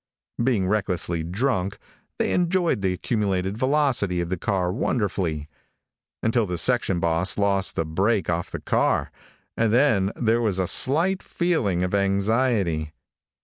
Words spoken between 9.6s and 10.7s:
then there was a